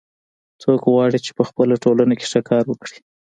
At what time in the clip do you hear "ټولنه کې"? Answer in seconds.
1.83-2.25